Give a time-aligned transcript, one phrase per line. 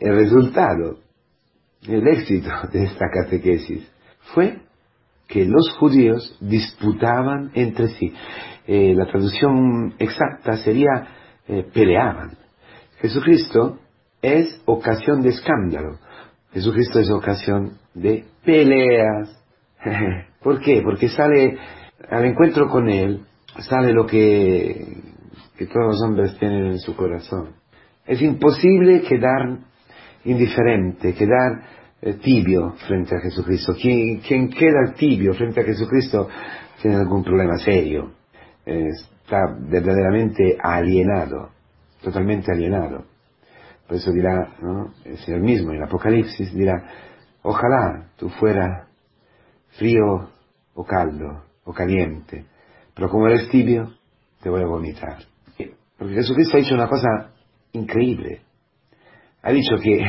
[0.00, 0.98] el resultado,
[1.88, 3.88] el éxito de esta catequesis
[4.34, 4.58] fue
[5.28, 8.12] que los judíos disputaban entre sí.
[8.66, 11.08] Eh, la traducción exacta sería
[11.48, 12.36] eh, peleaban.
[13.00, 13.78] Jesucristo
[14.22, 15.98] es ocasión de escándalo.
[16.52, 19.42] Jesucristo es ocasión de peleas.
[20.42, 20.80] ¿Por qué?
[20.82, 21.58] Porque sale
[22.08, 23.24] al encuentro con Él,
[23.68, 25.02] sale lo que,
[25.56, 27.54] que todos los hombres tienen en su corazón.
[28.06, 29.58] Es imposible quedar
[30.26, 31.62] indiferente, quedar
[32.00, 33.74] eh, tibio frente a Jesucristo.
[33.74, 36.28] Quien, quien, queda tibio frente a Jesucristo
[36.80, 38.12] tiene algún problema serio.
[38.64, 41.50] está verdaderamente alienado,
[42.02, 43.04] totalmente alienado.
[43.86, 44.92] Por eso dirá, ¿no?
[45.04, 46.74] el Señor mismo en Apocalipsis dirá,
[47.42, 48.88] ojalá tú fuera
[49.78, 50.30] frío
[50.74, 52.44] o caldo o caliente,
[52.94, 53.92] pero como eres tibio,
[54.42, 55.18] te voy a vomitar.
[55.98, 57.32] Porque Jesucristo ha dicho una cosa
[57.72, 58.42] increíble.
[59.46, 60.04] Ha dicho que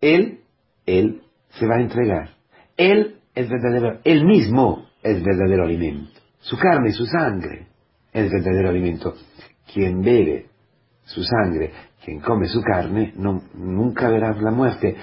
[0.00, 0.38] Él,
[0.86, 1.22] Él
[1.58, 2.28] se va a entregar.
[2.76, 6.12] Él es verdadero, Él mismo es verdadero alimento.
[6.38, 7.66] Su carne su sangre
[8.12, 9.14] es verdadero alimento.
[9.74, 10.46] Quien bebe
[11.02, 11.72] su sangre,
[12.04, 14.94] quien come su carne, nunca verá la muerte.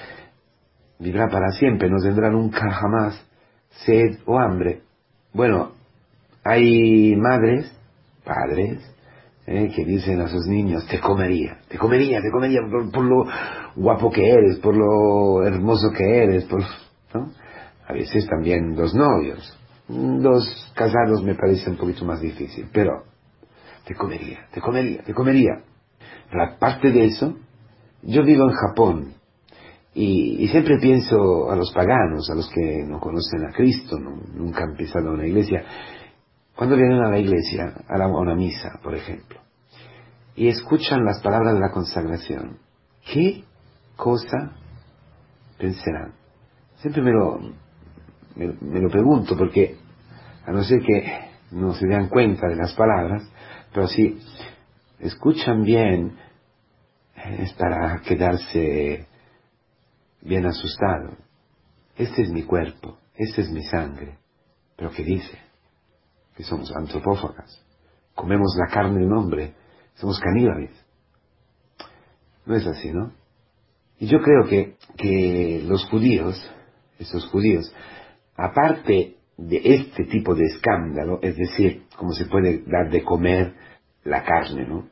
[0.97, 3.27] Vivirá para siempre, no tendrá nunca jamás
[3.85, 4.83] sed o hambre.
[5.33, 5.73] Bueno,
[6.45, 7.77] hay madres,
[8.23, 8.94] padres,
[9.47, 13.25] eh, que dicen a sus niños, te comería, te comería, te comería por, lo
[13.75, 16.61] guapo que eres, por lo hermoso que eres, por,
[17.13, 17.31] ¿no?
[17.87, 19.57] A veces también dos novios,
[19.87, 23.03] dos casados me parece un poquito más difícil, pero
[23.85, 25.61] te comería, te comería, te comería.
[26.29, 27.35] Pero aparte de eso,
[28.01, 29.13] yo vivo en Japón
[29.93, 34.75] y, siempre pienso a los paganos, a los que no conocen a Cristo, nunca han
[34.75, 35.63] pisado una iglesia,
[36.55, 39.39] cuando vienen a la iglesia, a, la, una misa, por ejemplo,
[40.35, 42.59] y escuchan las palabras de la consagración,
[43.11, 43.43] ¿qué
[43.95, 44.53] cosa
[45.57, 46.13] pensarán?
[46.77, 47.39] Siempre me lo,
[48.35, 49.77] me, lo pregunto porque
[50.45, 53.23] a no ser que no se den cuenta de las palabras,
[53.73, 54.19] pero si
[54.99, 56.17] escuchan bien,
[57.39, 59.07] es para quedarse
[60.21, 61.17] bien asustado.
[61.97, 64.17] Este es mi cuerpo, esta es mi sangre.
[64.75, 65.44] Pero ¿qué dice?
[66.35, 67.63] Que somos antropófagas,
[68.13, 69.53] comemos la carne de un hombre,
[69.95, 70.71] somos caníbales.
[72.45, 73.11] No es así, ¿no?
[73.99, 76.35] Y yo creo que, que los judíos,
[76.99, 77.73] estos judíos,
[78.35, 83.53] aparte de este tipo de escándalo, es decir, cómo se puede dar de comer
[84.03, 84.87] la carne, ¿no?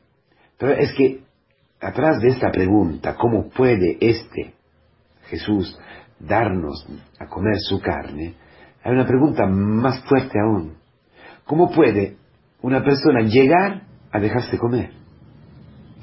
[0.58, 1.22] Pero es que
[1.80, 4.54] atrás de esta pregunta, ¿cómo puede este
[5.28, 5.78] Jesús
[6.18, 6.86] darnos
[7.18, 8.34] a comer su carne?
[8.82, 10.76] Hay una pregunta más fuerte aún.
[11.46, 12.16] ¿Cómo puede
[12.62, 14.90] una persona llegar a dejarse comer?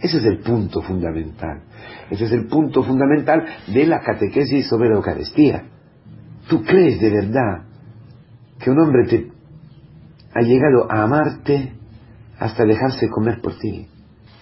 [0.01, 1.61] Ese es el punto fundamental.
[2.09, 5.63] Ese es el punto fundamental de la catequesis sobre la Eucaristía.
[6.47, 7.65] ¿Tú crees de verdad
[8.59, 9.31] que un hombre te
[10.33, 11.73] ha llegado a amarte
[12.39, 13.87] hasta dejarse comer por ti?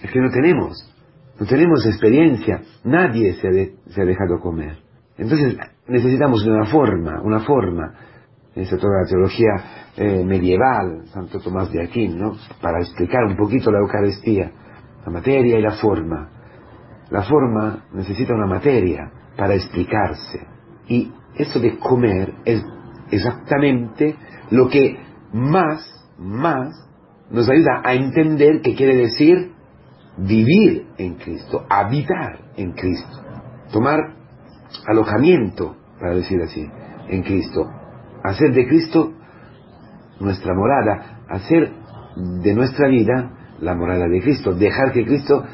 [0.02, 0.76] Es que no tenemos,
[1.38, 4.78] no tenemos experiencia, nadie se ha, se ha dejado comer.
[5.18, 5.56] Entonces
[5.86, 7.94] necesitamos una forma, una forma
[8.54, 9.50] esa toda la teología
[9.96, 12.36] eh, medieval, Santo Tomás de Aquín, ¿no?
[12.60, 14.50] Para explicar un poquito la Eucaristía,
[15.04, 16.28] la materia y la forma.
[17.10, 20.46] La forma necesita una materia para explicarse.
[20.88, 22.62] Y eso de comer es
[23.10, 24.16] exactamente
[24.50, 24.98] lo que
[25.32, 26.74] más, más
[27.30, 29.52] nos ayuda a entender qué quiere decir
[30.16, 33.22] vivir en Cristo, habitar en Cristo,
[33.72, 33.98] tomar
[34.86, 36.66] alojamiento, para decir así,
[37.08, 37.66] en Cristo,
[38.22, 39.12] hacer de Cristo
[40.20, 41.72] nuestra morada, hacer
[42.42, 45.44] de nuestra vida la morada de Cristo, dejar que Cristo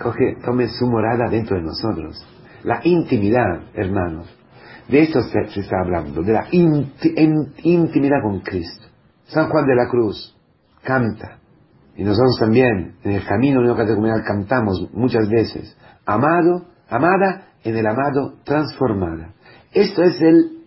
[0.00, 2.24] coge, tome su morada dentro de nosotros.
[2.64, 4.34] La intimidad, hermanos,
[4.88, 8.86] de esto se, está hablando, de la intimidad con Cristo.
[9.26, 10.36] San Juan de la Cruz
[10.82, 11.38] canta,
[11.96, 18.34] y nosotros también en el camino neocatecumenal cantamos muchas veces, amado, amada en el amado
[18.44, 19.34] transformada.
[19.72, 20.59] Esto es el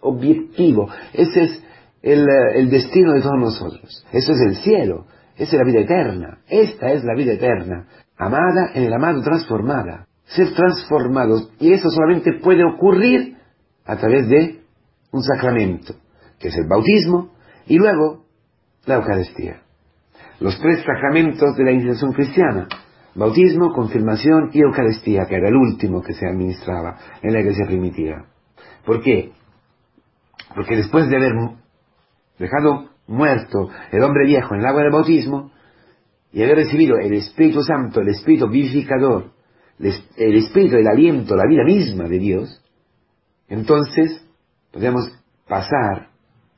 [0.00, 0.88] objetivo.
[1.12, 1.62] Ese es
[2.02, 4.06] el, eh, el, destino de todos nosotros.
[4.12, 5.06] Eso es el cielo.
[5.36, 6.38] Esa es la vida eterna.
[6.48, 7.86] Esta es la vida eterna.
[8.16, 10.06] Amada en el amado transformada.
[10.26, 11.50] Ser transformados.
[11.58, 13.36] Y eso solamente puede ocurrir
[13.84, 14.60] a través de
[15.12, 15.94] un sacramento,
[16.38, 17.30] que es el bautismo,
[17.66, 18.24] y luego
[18.84, 19.62] la Eucaristía.
[20.40, 22.68] Los tres sacramentos de la iniciación cristiana.
[23.14, 28.26] Bautismo, confirmación y Eucaristía, que era el último que se administraba en la iglesia primitiva.
[28.84, 29.32] ¿Por qué?
[30.58, 31.34] Porque después de haber
[32.36, 35.52] dejado muerto el hombre viejo en el agua del bautismo
[36.32, 39.30] y haber recibido el Espíritu Santo, el Espíritu vivificador,
[39.78, 42.60] el espíritu, el aliento, la vida misma de Dios,
[43.48, 44.26] entonces
[44.72, 45.08] podemos
[45.46, 46.08] pasar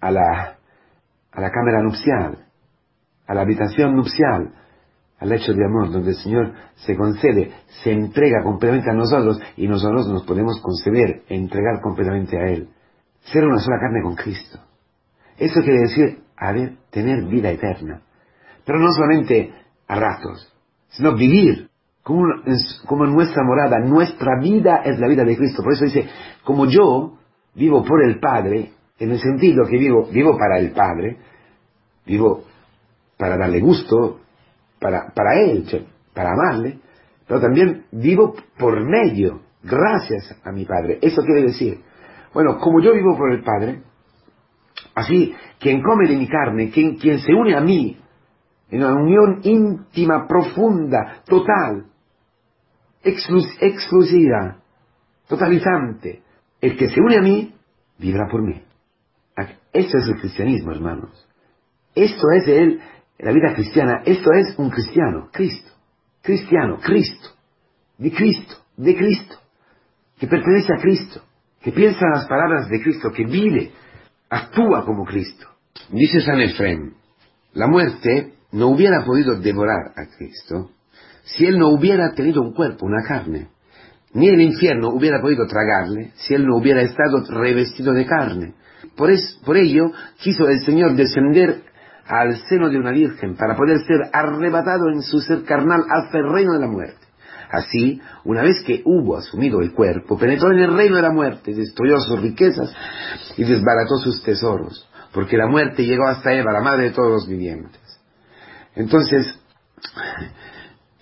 [0.00, 0.56] a la,
[1.32, 2.46] a la cámara nupcial,
[3.26, 4.54] a la habitación nupcial,
[5.18, 6.54] al hecho de amor, donde el Señor
[6.86, 7.52] se concede,
[7.84, 12.70] se entrega completamente a nosotros y nosotros nos podemos conceder, entregar completamente a Él.
[13.22, 14.58] Ser una sola carne con Cristo.
[15.36, 18.02] Eso quiere decir, a ver, tener vida eterna.
[18.64, 19.52] Pero no solamente
[19.86, 20.52] a ratos,
[20.88, 21.68] sino vivir
[22.02, 22.24] como,
[22.86, 23.78] como nuestra morada.
[23.78, 25.62] Nuestra vida es la vida de Cristo.
[25.62, 26.08] Por eso dice,
[26.44, 27.18] como yo
[27.54, 31.18] vivo por el Padre, en el sentido que vivo, vivo para el Padre,
[32.06, 32.44] vivo
[33.16, 34.20] para darle gusto,
[34.78, 35.64] para, para Él,
[36.14, 36.78] para amarle,
[37.26, 40.98] pero también vivo por medio, gracias a mi Padre.
[41.00, 41.80] Eso quiere decir,
[42.32, 43.82] bueno, como yo vivo por el Padre,
[44.94, 47.96] así, quien come de mi carne, quien, quien se une a mí,
[48.70, 51.86] en una unión íntima, profunda, total,
[53.02, 54.58] exclusiva,
[55.26, 56.22] totalizante,
[56.60, 57.54] el que se une a mí,
[57.98, 58.62] vivirá por mí.
[59.72, 61.26] Eso es el cristianismo, hermanos.
[61.94, 62.80] Esto es el,
[63.18, 65.70] la vida cristiana, esto es un cristiano, Cristo.
[66.22, 67.30] Cristiano, Cristo.
[67.98, 69.36] De Cristo, de Cristo.
[70.18, 71.22] Que pertenece a Cristo.
[71.62, 73.72] Que piensa las palabras de Cristo, que vive,
[74.30, 75.46] actúa como Cristo.
[75.90, 76.94] Dice San Efrem,
[77.52, 80.70] la muerte no hubiera podido devorar a Cristo
[81.24, 83.48] si él no hubiera tenido un cuerpo, una carne.
[84.12, 88.54] Ni el infierno hubiera podido tragarle si él no hubiera estado revestido de carne.
[88.96, 89.10] Por,
[89.44, 91.62] por ello quiso el Señor descender
[92.06, 96.32] al seno de una virgen para poder ser arrebatado en su ser carnal hasta el
[96.32, 97.09] reino de la muerte.
[97.50, 101.52] Así, una vez que hubo asumido el cuerpo, penetró en el reino de la muerte,
[101.52, 102.72] destruyó sus riquezas
[103.36, 107.28] y desbarató sus tesoros, porque la muerte llegó hasta Eva, la madre de todos los
[107.28, 107.80] vivientes.
[108.76, 109.36] Entonces,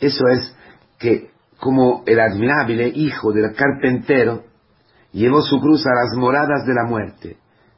[0.00, 0.56] eso es
[0.98, 4.44] que como el admirable hijo del carpintero
[5.12, 7.36] llevó su cruz a las moradas de la muerte,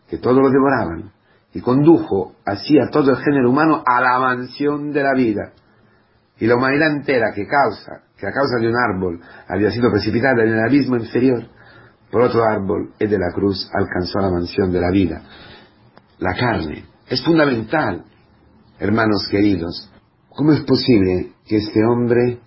[0.09, 1.13] que todo lo devoraban,
[1.53, 5.53] y condujo así a todo el género humano a la mansión de la vida.
[6.41, 10.43] Y la humanidad entera que causa, que a causa de un árbol había sido precipitada
[10.43, 11.45] en el abismo inferior,
[12.11, 15.23] por otro árbol y de la cruz alcanzó la mansión de la vida.
[16.19, 18.05] La carne es fundamental,
[18.79, 19.91] hermanos queridos.
[20.31, 22.41] ¿Cómo es posible que este hombre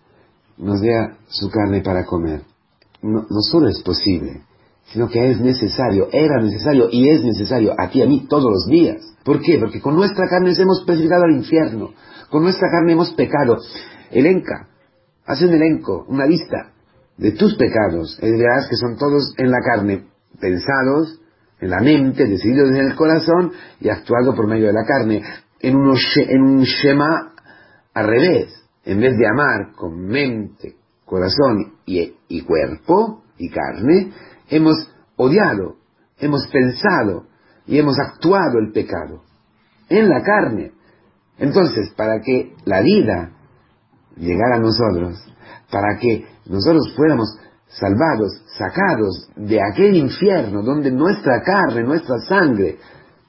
[0.57, 0.91] nos dé
[1.27, 2.41] su carne para comer?
[3.01, 4.43] No, solo es posible,
[4.85, 8.65] sino que es necesario, era necesario y es necesario a ti a mí todos los
[8.67, 9.01] días.
[9.23, 9.57] ¿Por qué?
[9.59, 11.91] Porque con nuestra carne hemos precipitado al infierno,
[12.33, 13.59] con nuestra carne hemos pecado.
[14.09, 14.67] Elenca,
[15.23, 16.73] haz un elenco, una lista
[17.15, 20.07] de tus pecados, y verás que son todos en la carne,
[20.41, 21.21] pensados
[21.61, 25.21] en la mente, decididos en el corazón y actuados por medio de la carne,
[25.59, 27.33] en, en un Shema
[27.93, 28.51] al revés,
[28.83, 34.11] en vez de amar con mente, corazón y, y cuerpo y carne,
[34.49, 34.75] hemos
[35.17, 35.75] odiado,
[36.17, 37.27] hemos pensado
[37.67, 39.21] y hemos actuado el pecado
[39.87, 40.71] en la carne.
[41.37, 43.31] Entonces, para que la vida
[44.17, 45.17] llegara a nosotros,
[45.71, 47.35] para que nosotros fuéramos
[47.67, 52.77] salvados, sacados de aquel infierno donde nuestra carne, nuestra sangre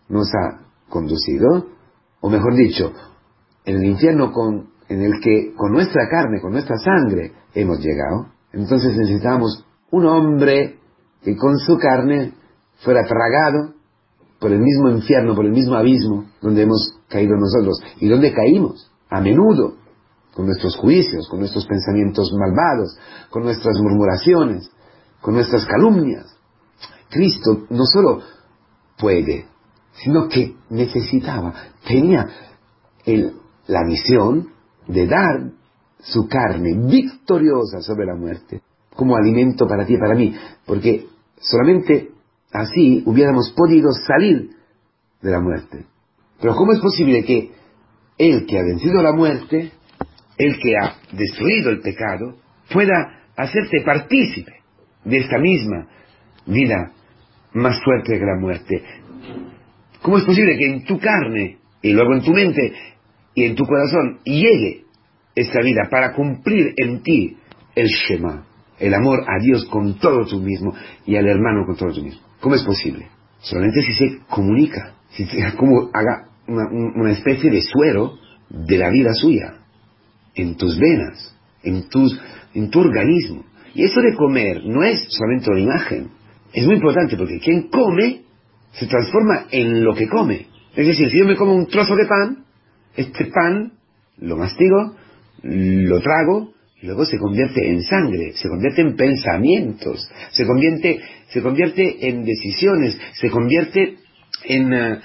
[0.09, 1.69] nos ha conducido,
[2.21, 2.93] o mejor dicho,
[3.65, 8.27] en el infierno con, en el que con nuestra carne, con nuestra sangre hemos llegado,
[8.53, 10.79] entonces necesitamos un hombre
[11.23, 12.35] que con su carne
[12.85, 13.75] fuera tragado
[14.45, 18.93] por el mismo infierno, por el mismo abismo donde hemos caído nosotros y donde caímos
[19.09, 19.77] a menudo
[20.35, 22.95] con nuestros juicios, con nuestros pensamientos malvados,
[23.31, 24.71] con nuestras murmuraciones,
[25.23, 26.37] con nuestras calumnias.
[27.09, 28.21] Cristo no solo
[28.99, 29.47] puede,
[29.95, 31.55] sino que necesitaba,
[31.89, 32.29] tenía
[33.67, 34.51] la misión
[34.87, 35.53] de dar
[36.01, 38.61] su carne victoriosa sobre la muerte
[38.95, 40.37] como alimento para ti y para mí,
[40.67, 41.09] porque
[41.45, 42.11] Solamente
[42.55, 44.51] así hubiéramos podido salir
[45.21, 45.85] de la muerte.
[46.41, 47.51] Pero ¿cómo es posible que
[48.17, 49.73] el que ha vencido la muerte,
[50.39, 52.37] el que ha destruido el pecado,
[52.73, 54.53] pueda hacerte partícipe
[55.05, 55.89] de esta misma
[56.47, 56.93] vida
[57.53, 58.85] más fuerte que la muerte?
[60.01, 62.73] ¿Cómo es posible que en tu carne y luego en tu mente
[63.35, 64.85] y en tu corazón llegue
[65.35, 67.37] esta vida para cumplir en ti
[67.75, 68.47] el Shema?
[68.79, 70.75] el amor a Dios con todo tú mismo
[71.07, 72.21] y al hermano con todo tú mismo.
[72.45, 73.09] ¿Cómo es posible?
[73.41, 78.19] Solamente si se comunica, si se, como haga una, especie de suero
[78.51, 79.55] de la vida suya,
[80.35, 82.21] en tus venas, en, tus,
[82.53, 83.47] en tu organismo.
[83.75, 86.11] Y eso de comer no es solamente una imagen,
[86.53, 88.25] es muy importante porque quien come
[88.73, 90.47] se transforma en lo que come.
[90.77, 92.45] Es decir, si yo me como un trozo de pan,
[92.95, 93.73] este pan
[94.19, 94.95] lo mastigo,
[95.43, 96.53] lo trago,
[96.83, 102.99] luego se convierte en sangre, se convierte en pensamientos, se convierte, se convierte en decisiones,
[103.15, 103.97] se convierte
[104.45, 105.01] en, eh,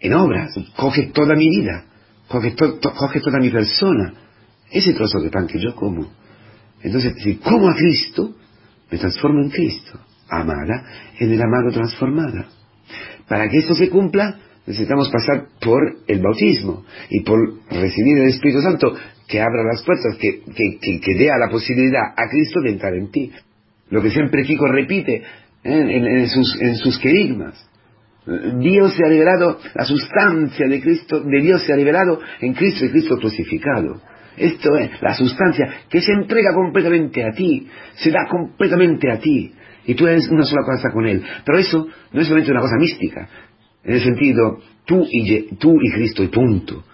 [0.00, 1.84] en obras, coge toda mi vida,
[2.28, 4.14] coge, coge toda mi persona,
[4.70, 6.10] ese trozo de pan que yo como.
[6.82, 8.34] Entonces, si como a Cristo,
[8.90, 10.84] me transformo en Cristo, amada,
[11.18, 12.48] en el amado transformada.
[13.28, 17.38] Para que esto se cumpla, necesitamos pasar por el bautismo y por
[17.70, 18.94] recibir el Espíritu Santo
[19.26, 23.10] que abra las puertas, que, que, que, dé la posibilidad a Cristo de entrar en
[23.10, 23.30] ti.
[23.90, 25.22] Lo que siempre Kiko repite ¿eh?
[25.64, 27.68] en, sus, en sus querigmas.
[28.60, 32.84] Dios se ha revelado, la sustancia de Cristo, de Dios se ha revelado en Cristo
[32.84, 34.00] y Cristo crucificado.
[34.36, 39.52] Esto es la sustancia que se entrega completamente a ti, se da completamente a ti,
[39.84, 41.22] y tú eres una sola cosa con Él.
[41.44, 43.28] Pero eso no es solamente una cosa mística,
[43.84, 46.84] en el sentido tú y, tú y Cristo y punto.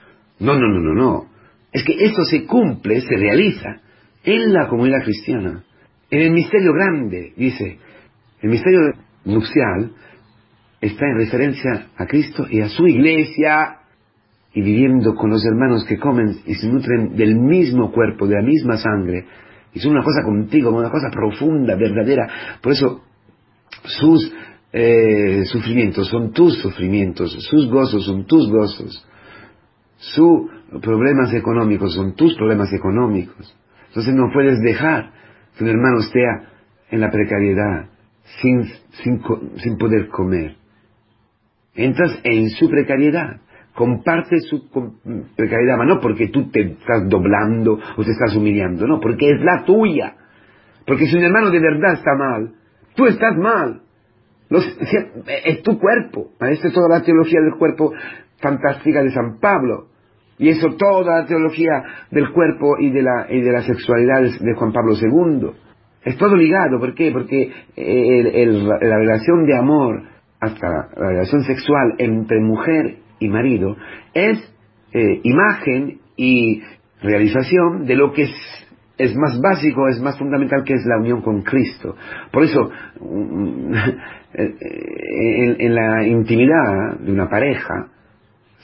[0.41, 1.27] No, no, no, no, no.
[1.73, 3.81] Es que esto se cumple, se realiza
[4.25, 5.65] en la comunidad cristiana,
[6.11, 7.79] en el misterio grande, dice,
[8.41, 8.81] el misterio
[9.25, 9.93] nupcial
[10.81, 13.79] está en referencia a Cristo y a su iglesia
[14.55, 18.43] y viviendo con los hermanos que comen y se nutren del mismo cuerpo, de la
[18.43, 19.27] misma sangre,
[19.75, 22.59] y son una cosa contigo, una cosa profunda, verdadera.
[22.63, 23.03] Por eso
[23.85, 24.33] sus
[24.73, 29.07] eh, sufrimientos son tus sufrimientos, sus gozos son tus gozos,
[29.97, 30.51] sus
[30.83, 33.57] problemas económicos son tus problemas económicos.
[33.89, 35.13] Entonces no puedes dejar
[35.57, 36.21] que un hermano esté
[36.91, 37.89] en la precariedad,
[38.41, 38.65] sin,
[39.03, 39.23] sin,
[39.57, 40.57] sin poder comer.
[41.75, 43.41] Entras en su precariedad
[43.79, 44.69] comparte su
[45.37, 49.65] precariedad, no porque tú te estás doblando o te estás humillando, no, porque es la
[49.65, 50.17] tuya.
[50.85, 52.55] Porque si un hermano de verdad está mal,
[52.97, 53.83] tú estás mal.
[54.51, 56.31] Es tu cuerpo.
[56.41, 57.93] Es toda la teología del cuerpo
[58.41, 59.89] fantástica de San Pablo.
[60.39, 64.55] Y eso toda la teología del cuerpo y de la, y de la sexualidad de
[64.55, 65.51] Juan Pablo II.
[66.05, 66.79] Es todo ligado.
[66.79, 67.11] ¿Por qué?
[67.11, 70.03] Porque la relación de amor,
[70.41, 73.77] hasta la relación sexual entre mujer y marido
[74.15, 74.39] es
[74.93, 76.63] eh, imagen y
[77.03, 78.31] realización de lo que es,
[78.97, 81.97] es, más básico, es más fundamental, que es la unión con Cristo.
[82.33, 83.73] Por eso, mm,
[84.35, 87.89] en, en la intimidad de una pareja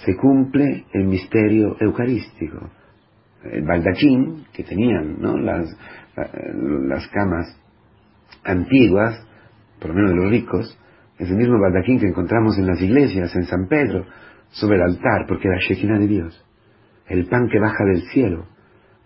[0.05, 2.71] se cumple el misterio eucarístico.
[3.45, 5.37] El baldachín que tenían ¿no?
[5.37, 5.69] las,
[6.17, 7.61] las camas
[8.45, 9.27] antiguas,
[9.81, 10.79] por lo menos de los ricos,
[11.19, 14.07] es el mismo baldaquín que encontramos en las iglesias, en San Pedro,
[14.51, 16.47] sobre el altar, porque la Shekinah de Dios,
[17.09, 18.47] el pan que baja del cielo,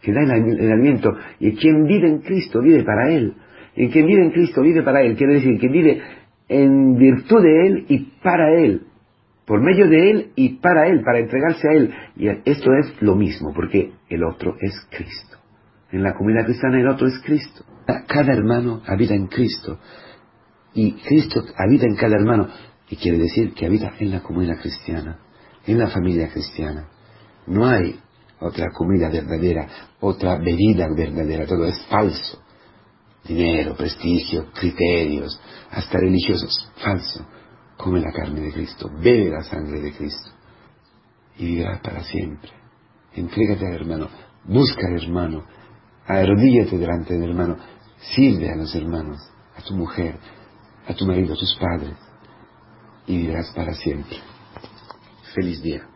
[0.00, 3.34] que da el, alimento, y quien vive en Cristo vive para Él,
[3.76, 6.00] y quien vive en Cristo vive para Él, quiere decir que vive
[6.48, 8.86] en virtud de Él y para Él,
[9.46, 11.94] por medio de Él y para Él, para entregarse a Él.
[12.16, 15.38] Y esto es lo mismo, porque el otro es Cristo.
[15.90, 17.64] En la comunidad cristiana el otro es Cristo.
[18.06, 19.78] Cada hermano habita en Cristo.
[20.74, 22.48] Y Cristo habita en cada hermano.
[22.90, 25.18] Y quiere decir que habita en la comunidad cristiana
[25.68, 26.88] en la familia cristiana.
[27.46, 28.00] No hay
[28.40, 29.68] otra comida verdadera,
[30.00, 32.42] otra bebida verdadera, todo es falso.
[33.28, 35.38] Dinero, prestigio, criterios,
[35.70, 37.26] hasta religiosos, falso.
[37.76, 40.30] Come la carne de Cristo, bebe la sangre de Cristo
[41.36, 42.50] y vivirás para siempre.
[43.14, 44.08] Entrégate al hermano,
[44.44, 45.44] busca al hermano,
[46.06, 47.56] arrodíllate delante del hermano,
[48.14, 49.20] sirve a los hermanos,
[49.56, 50.18] a tu mujer,
[50.86, 51.94] a tu marido, a tus padres
[53.06, 54.18] y vivirás para siempre.
[55.34, 55.86] Feliz día.